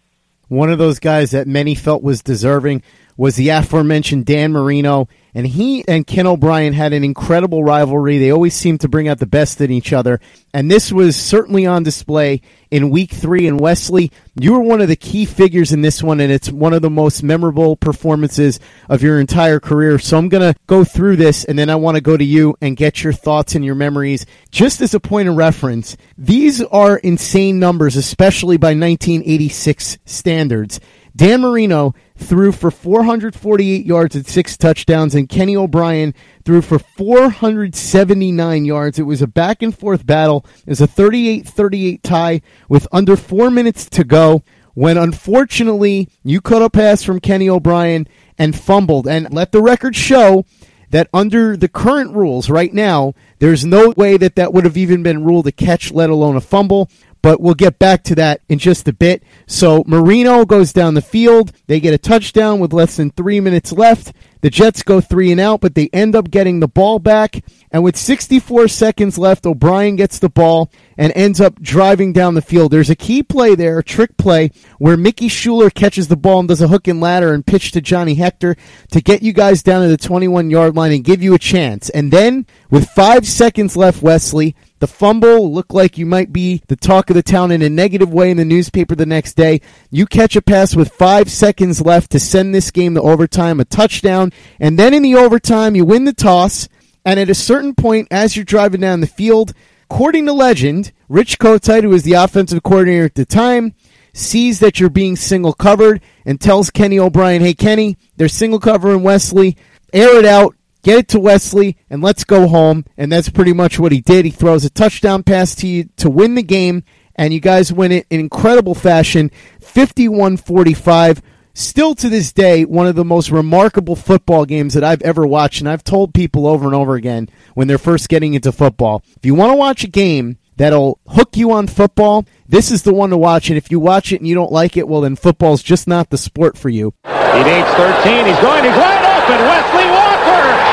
[0.52, 2.84] One of those guys that many felt was deserving
[3.17, 8.17] was the aforementioned Dan Marino, and he and Ken O'Brien had an incredible rivalry.
[8.17, 10.19] They always seemed to bring out the best in each other,
[10.54, 13.47] and this was certainly on display in Week Three.
[13.47, 16.74] And Wesley, you were one of the key figures in this one, and it's one
[16.74, 20.00] of the most memorable performances of your entire career.
[20.00, 22.56] So I'm going to go through this, and then I want to go to you
[22.62, 24.26] and get your thoughts and your memories.
[24.52, 30.80] Just as a point of reference, these are insane numbers, especially by 1986 standards.
[31.15, 36.13] Dan Marino threw for 448 yards and six touchdowns, and Kenny O'Brien
[36.45, 38.99] threw for 479 yards.
[38.99, 40.45] It was a back and forth battle.
[40.65, 46.39] It was a 38 38 tie with under four minutes to go when unfortunately you
[46.39, 48.07] caught a pass from Kenny O'Brien
[48.38, 49.07] and fumbled.
[49.07, 50.45] And let the record show
[50.91, 55.03] that under the current rules right now, there's no way that that would have even
[55.03, 56.89] been ruled a catch, let alone a fumble
[57.21, 59.23] but we'll get back to that in just a bit.
[59.47, 61.51] So Marino goes down the field.
[61.67, 64.13] They get a touchdown with less than three minutes left.
[64.41, 67.43] The Jets go three and out, but they end up getting the ball back.
[67.71, 72.41] And with 64 seconds left, O'Brien gets the ball and ends up driving down the
[72.41, 72.71] field.
[72.71, 76.49] There's a key play there, a trick play, where Mickey Shuler catches the ball and
[76.49, 78.55] does a hook and ladder and pitch to Johnny Hector
[78.89, 81.89] to get you guys down to the 21 yard line and give you a chance.
[81.91, 86.76] And then, with five seconds left, Wesley, the fumble looked like you might be the
[86.76, 89.62] talk of the town in a negative way in the newspaper the next day.
[89.91, 93.65] You catch a pass with five seconds left to send this game to overtime, a
[93.65, 96.67] touchdown, and then in the overtime, you win the toss.
[97.06, 101.38] And at a certain point, as you're driving down the field, according to legend, Rich
[101.38, 103.76] Kotite, who was the offensive coordinator at the time,
[104.13, 109.04] sees that you're being single covered and tells Kenny O'Brien, hey, Kenny, they're single covering
[109.04, 109.58] Wesley.
[109.94, 112.86] Air it out get it to Wesley, and let's go home.
[112.98, 114.26] And that's pretty much what he did.
[114.26, 116.84] He throws a touchdown pass to you to win the game,
[117.15, 121.22] and you guys win it in incredible fashion 51 45.
[121.54, 125.60] Still to this day, one of the most remarkable football games that I've ever watched.
[125.60, 129.26] And I've told people over and over again when they're first getting into football if
[129.26, 133.10] you want to watch a game that'll hook you on football, this is the one
[133.10, 133.50] to watch.
[133.50, 136.10] And if you watch it and you don't like it, well, then football's just not
[136.10, 136.94] the sport for you.
[137.04, 138.26] He needs 13.
[138.26, 138.63] He's going.
[138.63, 139.39] He's wide open.
[139.46, 140.01] Wesley.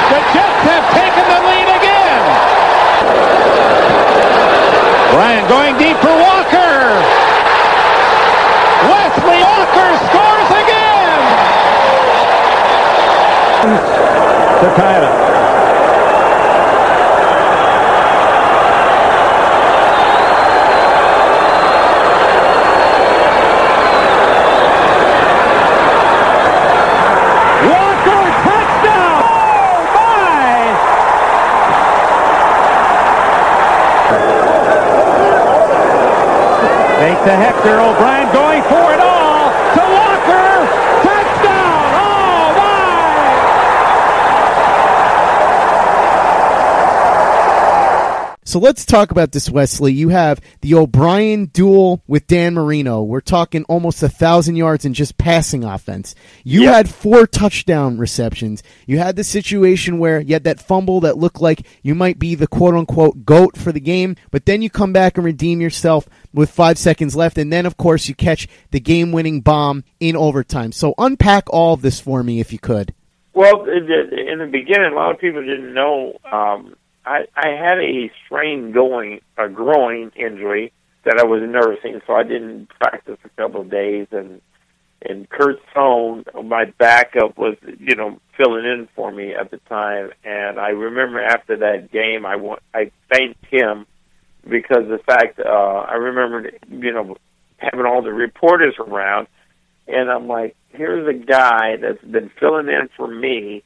[0.08, 2.22] The Jets have taken the lead again.
[5.12, 6.96] Ryan going deep for Walker.
[8.88, 11.20] Wesley Walker scores again.
[14.62, 15.37] To tie it up.
[37.28, 37.78] To Hector.
[37.78, 39.52] O'Brien going for it all.
[39.76, 40.64] To Walker.
[41.04, 41.92] Touchdown.
[42.00, 42.80] Oh, my.
[48.48, 49.92] So let's talk about this, Wesley.
[49.92, 53.02] You have the O'Brien duel with Dan Marino.
[53.02, 56.14] We're talking almost a thousand yards in just passing offense.
[56.44, 58.62] You had four touchdown receptions.
[58.86, 62.34] You had the situation where you had that fumble that looked like you might be
[62.34, 66.08] the quote unquote goat for the game, but then you come back and redeem yourself
[66.32, 70.16] with five seconds left, and then of course you catch the game winning bomb in
[70.16, 70.72] overtime.
[70.72, 72.94] So unpack all of this for me if you could.
[73.34, 76.18] Well, in the, in the beginning, a lot of people didn't know.
[76.32, 76.74] Um,
[77.08, 80.72] I, I had a strain going, a groin injury
[81.04, 84.06] that I was nursing, so I didn't practice a couple of days.
[84.12, 84.42] And
[85.00, 90.10] and Kurt Sohn, my backup, was you know filling in for me at the time.
[90.24, 93.86] And I remember after that game, I wa- I thanked him
[94.48, 97.16] because the fact uh, I remember you know
[97.56, 99.28] having all the reporters around,
[99.86, 103.64] and I'm like, here's a guy that's been filling in for me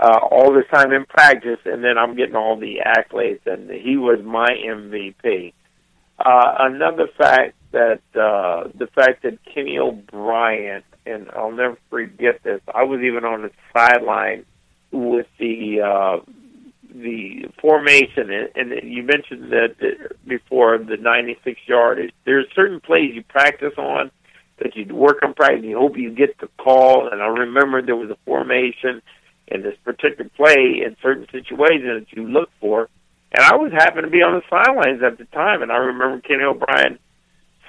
[0.00, 3.96] uh, all this time in practice, and then I'm getting all the accolades, and he
[3.96, 5.52] was my MVP.
[6.18, 12.60] Uh, another fact that uh, the fact that Kenny O'Brien, and I'll never forget this.
[12.74, 14.46] I was even on the sideline
[14.90, 16.24] with the uh,
[16.94, 22.12] the formation, and, and you mentioned that uh, before the 96 yard.
[22.24, 24.10] There's certain plays you practice on
[24.58, 25.60] that you work on practice.
[25.60, 27.08] And you hope you get the call.
[27.10, 29.02] And I remember there was a formation
[29.50, 32.88] in this particular play in certain situations that you look for.
[33.32, 36.20] And I was happened to be on the sidelines at the time, and I remember
[36.20, 36.98] Kenny O'Brien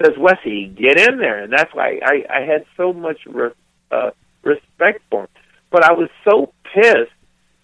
[0.02, 3.52] says, "Wesley, get in there," and that's why I, I had so much re-
[3.92, 4.12] uh,
[4.44, 5.30] respect for him.
[5.70, 7.12] But I was so pissed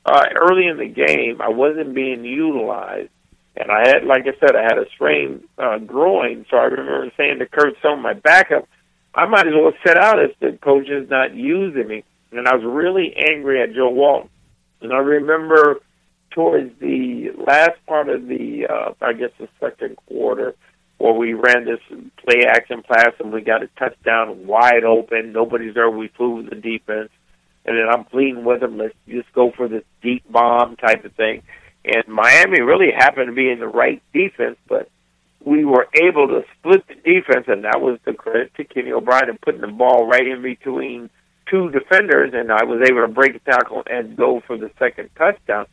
[0.05, 1.41] uh, early in the game.
[1.41, 3.09] I wasn't being utilized,
[3.55, 6.45] and I had, like I said, I had a sprained uh, groin.
[6.51, 8.67] So I remember saying to Kurt, "Sohn my backup,
[9.15, 12.55] I might as well sit out if the coach is not using me." And I
[12.55, 14.29] was really angry at Joe Walton.
[14.81, 15.79] And I remember
[16.31, 20.55] towards the last part of the, uh, I guess the second quarter,
[20.97, 21.79] where we ran this
[22.17, 25.31] play action pass and we got a touchdown wide open.
[25.31, 25.89] Nobody's there.
[25.89, 27.09] We flew the defense.
[27.65, 31.13] And then I'm pleading with them, let's just go for this deep bomb type of
[31.13, 31.43] thing.
[31.83, 34.89] And Miami really happened to be in the right defense, but
[35.43, 39.29] we were able to split the defense, and that was the credit to Kenny O'Brien
[39.29, 41.09] and putting the ball right in between
[41.49, 45.09] two defenders, and I was able to break a tackle and go for the second
[45.15, 45.65] touchdown.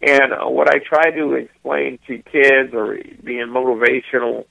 [0.00, 4.44] And uh, what I try to explain to kids or being motivational,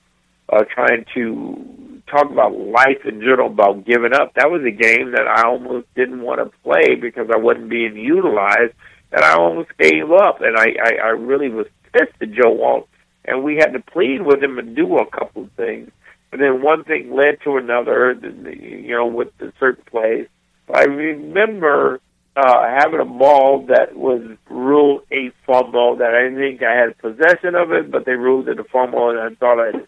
[0.50, 5.12] uh, trying to talk about life in general, about giving up, that was a game
[5.12, 8.74] that I almost didn't want to play because I wasn't being utilized,
[9.12, 10.40] and I almost gave up.
[10.40, 12.88] And I, I, I really was pissed at Joe Walt,
[13.24, 15.90] and we had to plead with him and do a couple of things.
[16.30, 20.28] But then one thing led to another, you know, with the certain plays.
[20.74, 22.00] I remember
[22.36, 27.54] uh, having a ball that was ruled a fumble that I think I had possession
[27.54, 29.86] of it, but they ruled it a fumble, and I thought I'd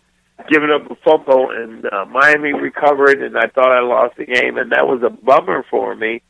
[0.49, 4.57] given up a fumble, and uh, Miami recovered, and I thought I lost the game,
[4.57, 6.23] and that was a bummer for me,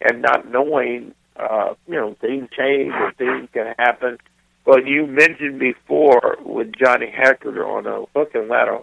[0.00, 4.18] and not knowing, uh, you know, things change or things can happen.
[4.64, 8.80] But you mentioned before with Johnny Hector on a hook and ladder,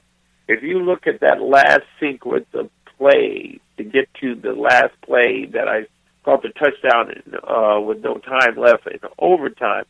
[0.48, 5.46] if you look at that last sequence of play to get to the last play
[5.54, 5.88] that I
[6.24, 9.86] caught the touchdown in, uh, with no time left in overtime.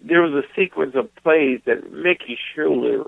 [0.00, 3.04] There was a sequence of plays that Mickey Schuler.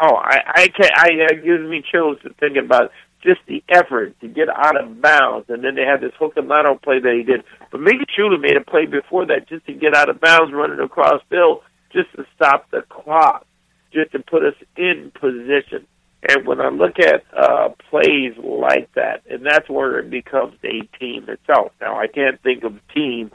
[0.00, 2.90] Oh, I I can I it gives me chills to think about
[3.22, 6.48] just the effort to get out of bounds, and then they had this hook and
[6.48, 7.44] ladder play that he did.
[7.70, 10.80] But Mickey Schuler made a play before that just to get out of bounds, running
[10.80, 13.46] across field, just to stop the clock,
[13.92, 15.86] just to put us in position.
[16.28, 20.82] And when I look at uh, plays like that, and that's where it becomes a
[20.98, 21.72] team itself.
[21.80, 23.32] Now, I can't think of a team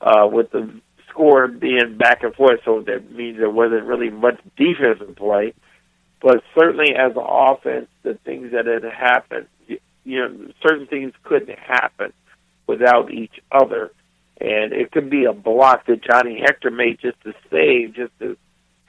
[0.00, 0.80] uh, with the
[1.10, 5.52] score being back and forth, so that means there wasn't really much defensive play.
[6.22, 11.12] But certainly, as an offense, the things that had happened, you, you know, certain things
[11.24, 12.12] couldn't happen
[12.66, 13.90] without each other.
[14.40, 18.36] And it could be a block that Johnny Hector made just to save, just to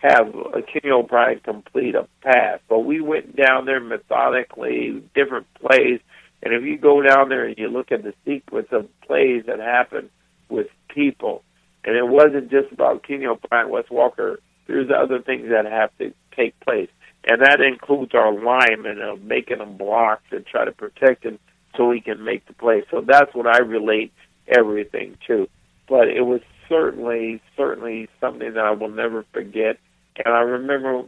[0.04, 0.34] have
[0.72, 2.60] Kenny O'Brien complete a pass.
[2.68, 6.02] But we went down there methodically, different plays,
[6.44, 9.60] and if you go down there and you look at the sequence of plays that
[9.60, 10.10] happened
[10.50, 11.42] with people,
[11.86, 14.40] and it wasn't just about Kenny O'Brien, Wes Walker.
[14.68, 16.90] There's other things that have to take place,
[17.26, 21.40] and that includes our linemen of making them blocks and try to protect him
[21.78, 22.84] so he can make the play.
[22.92, 24.12] So that's what I relate
[24.48, 25.48] everything to.
[25.88, 29.78] But it was certainly, certainly something that I will never forget.
[30.18, 31.04] And I remember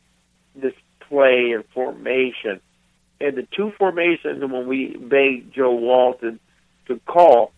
[0.56, 2.60] this play and formation.
[3.20, 6.40] And the two formations when we begged Joe Walton
[6.88, 7.52] to call,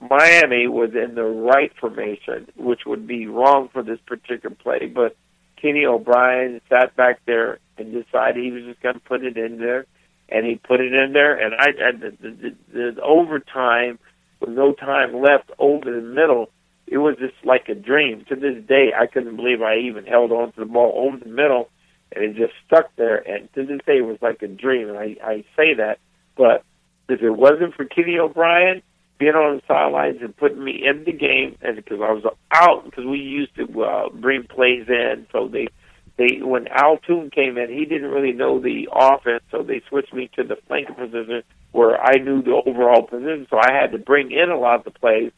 [0.00, 4.86] Miami was in the right formation, which would be wrong for this particular play.
[4.86, 5.16] But
[5.60, 9.58] Kenny O'Brien sat back there and decided he was just going to put it in
[9.58, 9.86] there,
[10.28, 11.34] and he put it in there.
[11.34, 13.98] And I, the, the, the, the overtime
[14.40, 16.50] with no time left over the middle,
[16.90, 18.24] it was just like a dream.
[18.28, 21.30] To this day, I couldn't believe I even held on to the ball over the
[21.30, 21.68] middle,
[22.12, 23.16] and it just stuck there.
[23.16, 24.88] And to this day, it was like a dream.
[24.88, 25.98] And I, I say that,
[26.36, 26.64] but
[27.08, 28.82] if it wasn't for Kenny O'Brien
[29.18, 32.84] being on the sidelines and putting me in the game, and because I was out,
[32.84, 35.68] because we used to uh, bring plays in, so they
[36.16, 40.12] they when Al Toon came in, he didn't really know the offense, so they switched
[40.12, 43.98] me to the flanker position where I knew the overall position, so I had to
[43.98, 45.32] bring in a lot of the plays.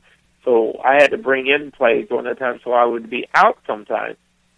[0.45, 3.59] So I had to bring in plays during that time, so I would be out
[3.67, 4.17] sometimes.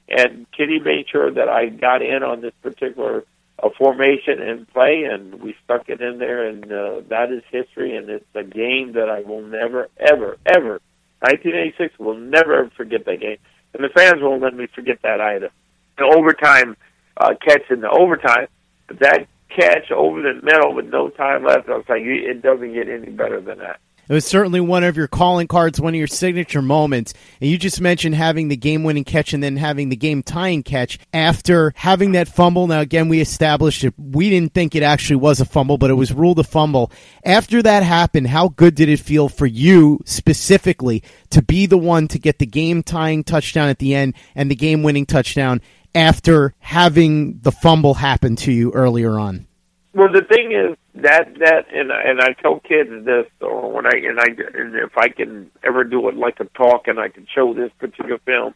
[0.08, 3.24] And Kenny made sure that I got in on this particular
[3.62, 7.96] a formation and play, and we stuck it in there, and uh, that is history,
[7.96, 10.80] and it's a game that I will never, ever, ever,
[11.20, 13.38] 1986 will never ever forget that game,
[13.72, 15.50] and the fans won't let me forget that either.
[15.96, 16.76] The overtime
[17.16, 18.48] uh, catch in the overtime,
[18.88, 22.72] but that catch over the middle with no time left, I was like, it doesn't
[22.72, 23.78] get any better than that.
[24.08, 27.14] It was certainly one of your calling cards, one of your signature moments.
[27.40, 30.64] And you just mentioned having the game winning catch and then having the game tying
[30.64, 32.66] catch after having that fumble.
[32.66, 33.94] Now, again, we established it.
[33.96, 36.90] We didn't think it actually was a fumble, but it was ruled a fumble.
[37.24, 42.08] After that happened, how good did it feel for you specifically to be the one
[42.08, 45.60] to get the game tying touchdown at the end and the game winning touchdown
[45.94, 49.46] after having the fumble happen to you earlier on?
[49.94, 53.96] Well, the thing is that that and and I tell kids this, or when I
[53.96, 57.26] and I and if I can ever do it like a talk, and I can
[57.34, 58.54] show this particular film,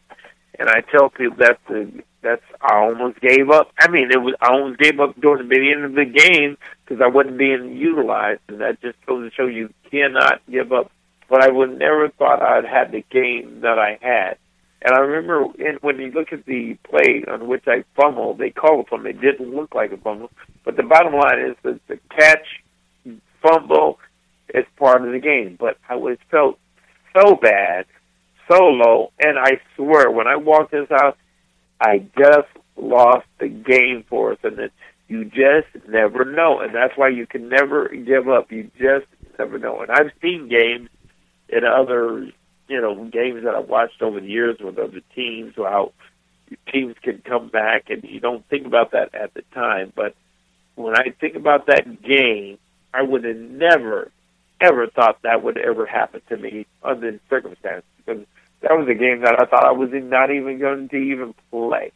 [0.59, 3.71] and I tell people that's the that's I almost gave up.
[3.79, 7.01] I mean, it was I almost gave up during the beginning of the game because
[7.01, 10.91] I wasn't being utilized, and that just goes to show you cannot give up.
[11.29, 14.37] But I would never thought I'd had the game that I had.
[14.81, 18.51] And I remember in, when you look at the play on which I fumbled, they
[18.51, 19.09] called a fumble.
[19.09, 20.31] It didn't look like a fumble.
[20.63, 22.63] But the bottom line is that the catch,
[23.41, 23.99] fumble,
[24.53, 25.57] is part of the game.
[25.59, 26.59] But I was felt
[27.15, 27.85] so bad,
[28.51, 29.11] so low.
[29.19, 31.17] And I swear, when I walked this house,
[31.81, 34.39] I just lost the game for us.
[34.43, 34.71] And that
[35.07, 36.59] you just never know.
[36.59, 38.51] And that's why you can never give up.
[38.51, 39.07] You just
[39.39, 39.81] never know.
[39.81, 40.89] And I've seen games
[41.49, 42.29] in other
[42.67, 45.91] you know games that I've watched over the years with other teams, how
[46.71, 49.91] teams can come back, and you don't think about that at the time.
[49.95, 50.15] But
[50.75, 52.57] when I think about that game,
[52.93, 54.11] I would have never,
[54.61, 58.25] ever thought that would ever happen to me under the circumstances because
[58.61, 61.91] that was a game that I thought I was not even going to even play.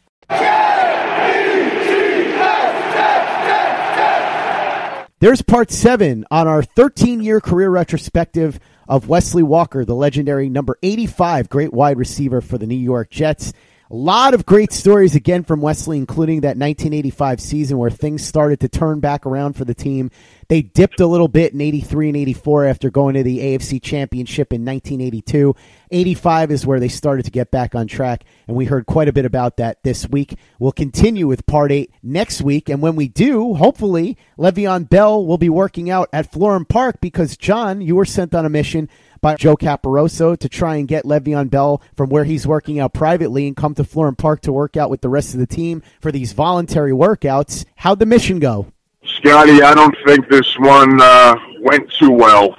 [5.20, 8.60] There's part seven on our 13 year career retrospective
[8.92, 13.54] of Wesley Walker, the legendary number 85 great wide receiver for the New York Jets.
[13.92, 18.62] A lot of great stories again from Wesley, including that 1985 season where things started
[18.62, 20.12] to turn back around for the team.
[20.48, 24.54] They dipped a little bit in 83 and 84 after going to the AFC Championship
[24.54, 25.54] in 1982.
[25.92, 29.14] 85 is where they started to get back on track, and we heard quite a
[29.14, 30.38] bit about that this week.
[30.58, 35.38] We'll continue with part eight next week, and when we do, hopefully, Le'Veon Bell will
[35.38, 38.88] be working out at Florham Park because, John, you were sent on a mission
[39.22, 43.48] by Joe Caporoso to try and get Le'Veon Bell from where he's working out privately
[43.48, 46.12] and come to Florham Park to work out with the rest of the team for
[46.12, 47.66] these voluntary workouts.
[47.76, 48.72] How'd the mission go?
[49.04, 52.56] Scotty, I don't think this one uh, went too well.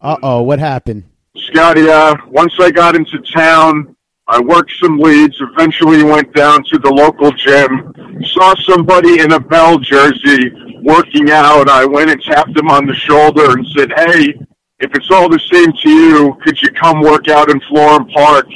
[0.00, 1.04] Uh oh, what happened?
[1.36, 3.94] Scotty, uh, once I got into town,
[4.28, 9.40] I worked some leads, eventually went down to the local gym, saw somebody in a
[9.40, 10.50] Bell jersey
[10.82, 11.68] working out.
[11.68, 14.34] I went and tapped him on the shoulder and said, Hey,
[14.78, 18.46] if it's all the same to you, could you come work out in Florham Park?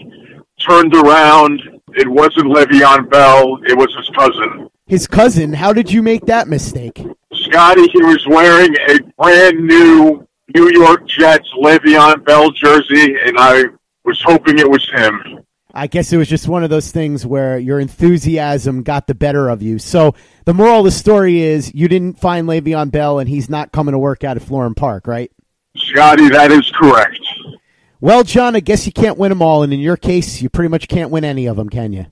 [0.61, 1.63] Turned around.
[1.95, 3.59] It wasn't Le'Veon Bell.
[3.67, 4.69] It was his cousin.
[4.87, 5.53] His cousin?
[5.53, 7.03] How did you make that mistake?
[7.33, 13.65] Scotty, he was wearing a brand new New York Jets Le'Veon Bell jersey, and I
[14.05, 15.41] was hoping it was him.
[15.73, 19.49] I guess it was just one of those things where your enthusiasm got the better
[19.49, 19.79] of you.
[19.79, 20.15] So
[20.45, 23.93] the moral of the story is you didn't find Le'Veon Bell, and he's not coming
[23.93, 25.31] to work out at Florham Park, right?
[25.77, 27.21] Scotty, that is correct.
[28.01, 30.69] Well, John, I guess you can't win them all, and in your case, you pretty
[30.69, 32.07] much can't win any of them, can you?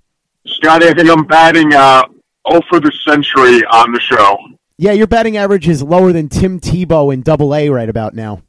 [0.46, 2.02] Scotty, I think I'm batting uh,
[2.46, 4.36] oh for the century on the show.
[4.76, 8.42] Yeah, your batting average is lower than Tim Tebow in Double A right about now.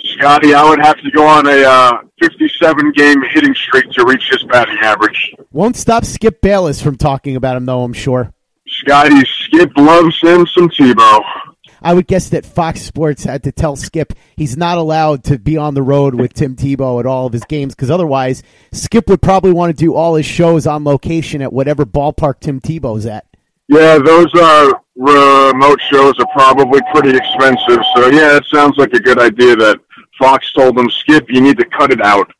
[0.00, 4.28] Scotty, I would have to go on a uh, 57 game hitting streak to reach
[4.30, 5.34] his batting average.
[5.52, 8.32] Won't stop Skip Bayless from talking about him, though, I'm sure.
[8.66, 11.22] Scotty, Skip loves him some Tebow.
[11.82, 15.56] I would guess that Fox Sports had to tell Skip he's not allowed to be
[15.56, 19.22] on the road with Tim Tebow at all of his games because otherwise Skip would
[19.22, 23.26] probably want to do all his shows on location at whatever ballpark Tim Tebow's at.
[23.68, 27.82] Yeah, those uh, remote shows are probably pretty expensive.
[27.94, 29.78] So yeah, it sounds like a good idea that
[30.18, 32.30] Fox told him, Skip, you need to cut it out.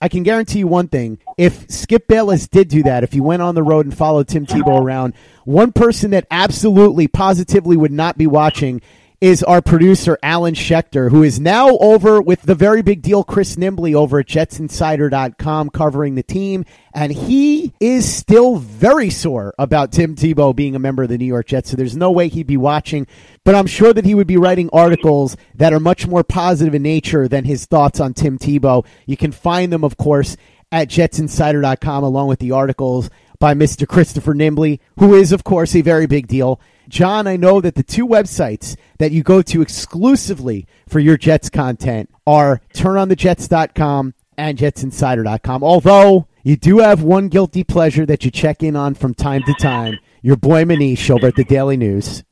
[0.00, 1.18] I can guarantee you one thing.
[1.36, 4.46] If Skip Bayless did do that, if he went on the road and followed Tim
[4.46, 8.80] Tebow around, one person that absolutely, positively would not be watching
[9.20, 13.56] is our producer, Alan Schechter, who is now over with the very big deal, Chris
[13.56, 16.64] Nimbley, over at jetsinsider.com covering the team.
[16.94, 21.24] And he is still very sore about Tim Tebow being a member of the New
[21.24, 21.70] York Jets.
[21.70, 23.08] So there's no way he'd be watching.
[23.44, 26.82] But I'm sure that he would be writing articles that are much more positive in
[26.82, 28.86] nature than his thoughts on Tim Tebow.
[29.06, 30.36] You can find them, of course,
[30.70, 33.10] at jetsinsider.com along with the articles
[33.40, 33.86] by Mr.
[33.86, 36.60] Christopher Nimbley, who is, of course, a very big deal.
[36.88, 41.50] John, I know that the two websites that you go to exclusively for your Jets
[41.50, 45.62] content are turnonthejets.com and jetsinsider.com.
[45.62, 49.54] Although you do have one guilty pleasure that you check in on from time to
[49.60, 52.24] time, your boy Manish over at the Daily News.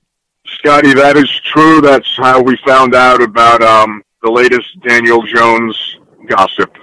[0.46, 1.80] Scotty, that is true.
[1.80, 5.96] That's how we found out about um, the latest Daniel Jones
[6.28, 6.74] gossip.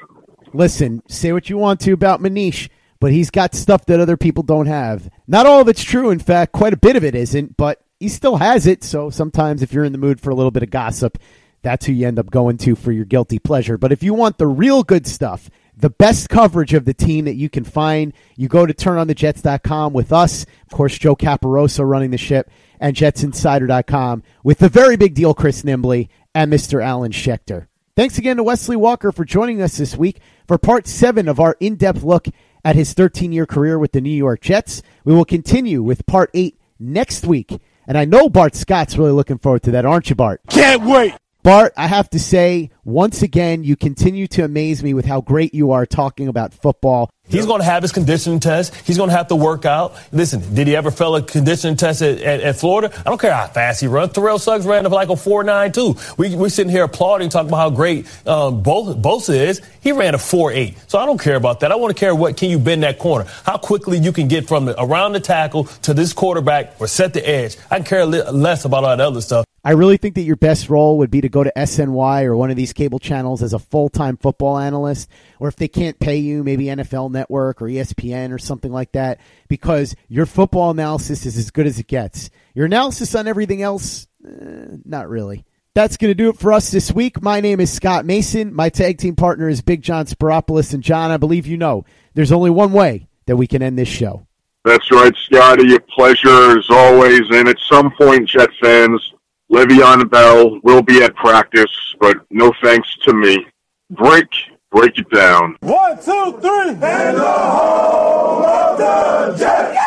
[0.53, 2.69] Listen, say what you want to about Manish,
[3.03, 5.09] but he's got stuff that other people don't have.
[5.27, 6.09] Not all of it's true.
[6.09, 8.81] In fact, quite a bit of it isn't, but he still has it.
[8.81, 11.17] So sometimes if you're in the mood for a little bit of gossip,
[11.63, 13.77] that's who you end up going to for your guilty pleasure.
[13.77, 17.35] But if you want the real good stuff, the best coverage of the team that
[17.35, 20.45] you can find, you go to turnonthejets.com with us.
[20.61, 22.49] Of course, Joe Caporoso running the ship
[22.79, 26.81] and jetsinsider.com with the very big deal, Chris Nimbley and Mr.
[26.81, 27.67] Alan Schechter.
[27.95, 31.55] Thanks again to Wesley Walker for joining us this week for part seven of our
[31.59, 32.27] in depth look
[32.63, 34.81] at his 13 year career with the New York Jets.
[35.03, 37.59] We will continue with part eight next week.
[37.85, 40.41] And I know Bart Scott's really looking forward to that, aren't you, Bart?
[40.49, 41.13] Can't wait.
[41.43, 45.53] Bart, I have to say, once again, you continue to amaze me with how great
[45.53, 47.09] you are talking about football.
[47.27, 48.73] He's going to have his conditioning test.
[48.87, 49.93] He's going to have to work out.
[50.13, 52.97] Listen, did he ever fail a conditioning test at, at, at Florida?
[52.97, 54.13] I don't care how fast he runs.
[54.13, 56.15] Terrell Suggs ran up like a 4.9 too.
[56.15, 59.61] We, we're sitting here applauding, talking about how great um, Bosa is.
[59.81, 60.77] He ran a 4.8.
[60.87, 61.73] So I don't care about that.
[61.73, 64.47] I want to care what can you bend that corner, how quickly you can get
[64.47, 67.57] from the, around the tackle to this quarterback or set the edge.
[67.69, 69.45] I care less about all that other stuff.
[69.65, 72.49] I really think that your best role would be to go to SNY or one
[72.49, 75.09] of these cable channels as a full time football analyst,
[75.39, 79.21] or if they can't pay you, maybe NFL Network or ESPN or something like that,
[79.47, 82.29] because your football analysis is as good as it gets.
[82.53, 85.45] Your analysis on everything else, eh, not really.
[85.75, 87.21] That's going to do it for us this week.
[87.21, 88.53] My name is Scott Mason.
[88.53, 90.73] My tag team partner is Big John Spiropoulos.
[90.73, 93.87] And John, I believe you know there's only one way that we can end this
[93.87, 94.27] show.
[94.65, 95.73] That's right, Scotty.
[95.73, 97.21] A pleasure as always.
[97.31, 99.13] And at some point, Jet fans,
[99.53, 103.45] Le'Veon Bell will be at practice, but no thanks to me.
[103.91, 104.25] Break,
[104.71, 105.57] break it down.
[105.59, 106.69] One, two, three.
[106.69, 109.79] And the home of the Jets.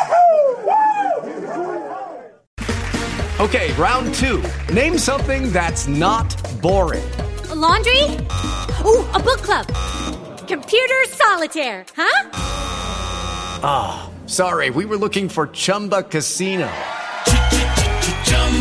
[3.41, 4.41] Okay, round two.
[4.73, 7.05] Name something that's not boring.
[7.51, 8.05] A laundry?
[8.85, 9.67] Ooh, a book club.
[10.47, 12.31] Computer solitaire, huh?
[13.65, 16.71] Ah, oh, sorry, we were looking for Chumba Casino.